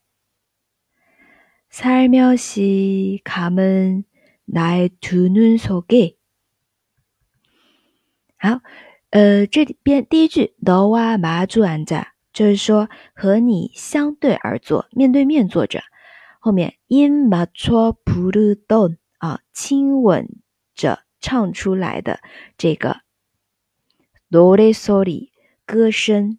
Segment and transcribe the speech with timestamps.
[1.69, 4.03] 살며시 감은
[4.45, 6.15] 나의 두 눈 속에
[8.39, 8.61] 好，
[9.11, 15.81] 呃，这里边第一句 너와 마주 앉아 就是说和你相对而坐，面对面坐着。
[16.39, 20.27] 后面 in 맞춰 부르던 啊，亲吻
[20.75, 22.19] 着唱出来的
[22.57, 23.01] 这个
[24.29, 25.29] 노래소리
[25.65, 26.37] 歌声，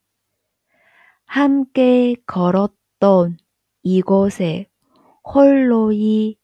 [1.26, 3.36] 함께 걸었던
[3.84, 4.66] 이곳에
[5.22, 6.36] 홀로이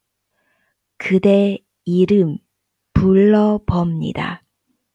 [0.99, 2.39] 그대 이름
[2.93, 4.43] 불러봅니다.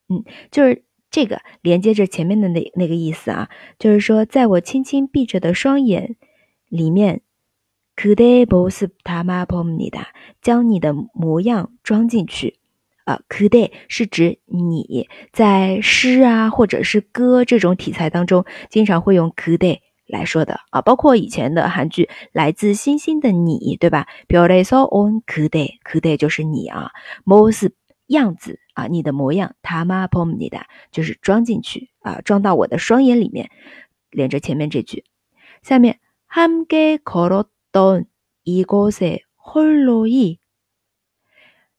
[0.10, 6.16] 嗯，就是这个连接着前面的那那个意思啊，就是说，在我轻轻闭着的双眼
[6.68, 7.22] 里面
[7.96, 10.08] 그대 모습 담아 봅니다.
[10.42, 12.60] 将你的模样装进去。
[13.04, 24.08] 啊，kude 是指你在诗啊或者是歌这种题材当中，经常会用 kude 来说的啊，包括以前的韩剧《来自星星的你》，对吧？
[24.28, 26.92] Beautiful on kude，kude 就是你啊，
[27.26, 27.72] mos
[28.08, 33.50] 样子啊，你的模样，tama pomnida 就是装进去啊，装到我的双眼里面，
[34.10, 35.06] 连着前面这句，
[35.62, 38.06] 下面 hamge korotdon
[38.44, 40.40] igose holoi。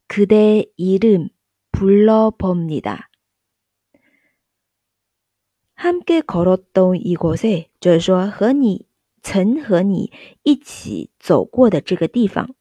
[0.08, 1.30] 그대 이름
[1.70, 3.08] 불러봅니다.
[5.74, 8.86] 함께 걸었던 이곳에 就是说和你
[9.22, 10.12] 曾和你
[10.42, 12.54] 一起走过的这个地方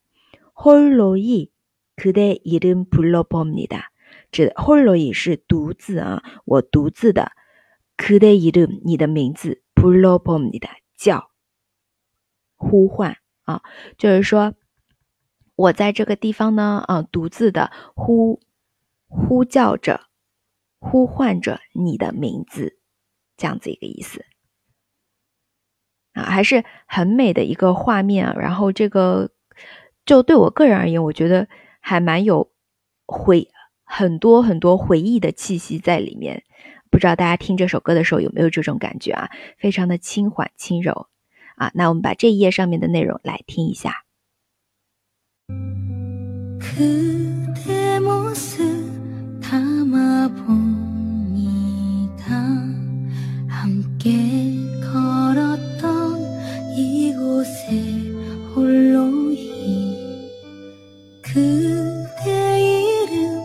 [0.53, 1.49] 홀로이
[1.95, 3.91] 그대 이름 불러봅니다.
[4.31, 7.31] 指 홀로이 是独自啊，我独自的
[7.97, 10.77] 그대 이름 你的名字 불러봅니다.
[10.97, 11.29] 叫
[12.55, 13.61] 呼唤啊，
[13.97, 14.53] 就是说。
[15.57, 18.41] 我在这个地方呢，啊，独自的呼
[19.05, 20.07] 呼叫着，
[20.79, 22.79] 呼唤着你的名字，
[23.37, 24.25] 这样子一个意思
[26.16, 28.34] 啊，还是很美的一个画面啊。
[28.36, 29.30] 然后这个
[30.04, 31.47] 就对我个人而言，我觉得
[31.80, 32.51] 还蛮有
[33.07, 33.48] 回
[33.84, 36.42] 很多很多回忆的气息在里面。
[36.91, 39.28] 不知道大家听这首歌的时候有没有这种感觉啊？
[39.59, 41.09] 非常的轻缓轻柔
[41.57, 41.71] 啊。
[41.74, 44.04] 那我们把这一页上面的内容来听一下。
[57.16, 57.71] 이곳에
[58.54, 60.30] 홀로이
[61.22, 63.42] 그대 이름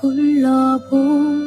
[0.00, 1.38] 불러봅니다.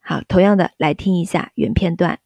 [0.00, 2.18] 好，同样的来听一下原片段。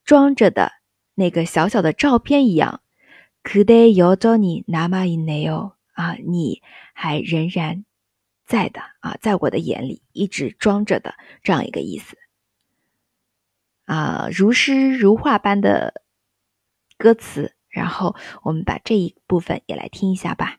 [0.06, 0.72] 装着的
[1.14, 2.80] 那个小小的照片一样。
[3.42, 6.62] 그대여전히남아있네요啊，你
[6.92, 7.84] 还仍然
[8.46, 12.16] 在的啊，在我的眼里一直装着的这样一个意思
[13.84, 16.04] 啊，如诗如画般的
[16.96, 18.14] 歌词，然后
[18.44, 20.58] 我们把这一部分也来听一下吧。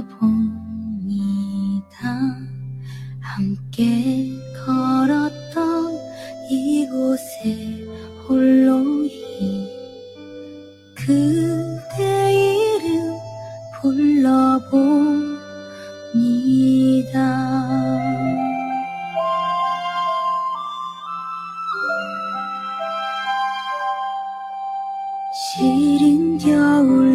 [0.00, 0.60] 담아본
[3.20, 4.30] 함께
[4.64, 5.98] 걸었던
[6.50, 7.86] 이곳에
[8.26, 9.68] 홀로히
[10.94, 13.18] 그대 이름
[13.80, 14.80] 불러봅니다.
[25.32, 27.09] 시린 겨울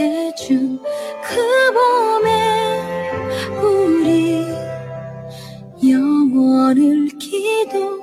[0.00, 0.80] 해준
[1.22, 2.80] 그 봄에
[3.62, 4.46] 우리
[5.86, 8.00] 영원을 기도했죠.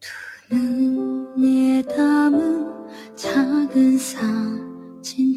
[0.00, 2.34] 두 눈에 담은
[3.14, 5.36] 작은 사진처럼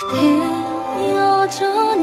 [0.00, 0.16] 그대
[1.12, 1.97] 여전히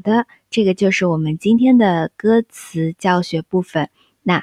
[0.00, 3.90] 好的，这个就是我们今天的歌词教学部分。
[4.22, 4.42] 那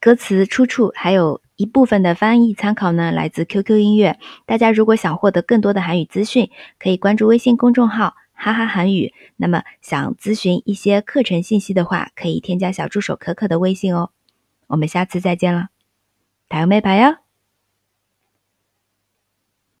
[0.00, 4.18] 歌词出处还有一部分的翻译参考呢，来自 QQ 音乐。
[4.46, 9.12] 大家如果想获得更多的韩语资讯，可以关注微信公众号“哈哈韩语”。
[9.36, 14.12] 那么想咨询一些课程信息的话，可以添加小助手可可的微信哦。
[14.66, 15.68] 我们下次再见了，
[16.48, 17.25] 打个没牌哟。